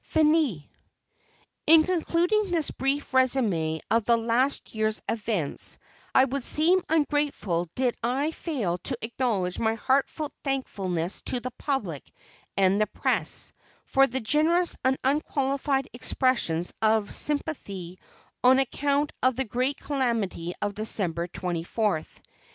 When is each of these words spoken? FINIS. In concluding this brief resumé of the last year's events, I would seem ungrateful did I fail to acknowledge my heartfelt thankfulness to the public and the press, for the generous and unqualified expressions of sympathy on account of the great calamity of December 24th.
FINIS. 0.03 0.63
In 1.67 1.83
concluding 1.83 2.49
this 2.49 2.71
brief 2.71 3.11
resumé 3.11 3.79
of 3.91 4.03
the 4.05 4.17
last 4.17 4.73
year's 4.73 4.99
events, 5.07 5.77
I 6.15 6.25
would 6.25 6.41
seem 6.41 6.81
ungrateful 6.89 7.69
did 7.75 7.93
I 8.01 8.31
fail 8.31 8.79
to 8.79 8.97
acknowledge 9.03 9.59
my 9.59 9.75
heartfelt 9.75 10.33
thankfulness 10.43 11.21
to 11.27 11.39
the 11.39 11.51
public 11.51 12.03
and 12.57 12.81
the 12.81 12.87
press, 12.87 13.53
for 13.85 14.07
the 14.07 14.21
generous 14.21 14.75
and 14.83 14.97
unqualified 15.03 15.87
expressions 15.93 16.73
of 16.81 17.13
sympathy 17.13 17.99
on 18.43 18.57
account 18.57 19.11
of 19.21 19.35
the 19.35 19.45
great 19.45 19.77
calamity 19.77 20.55
of 20.63 20.73
December 20.73 21.27
24th. 21.27 22.21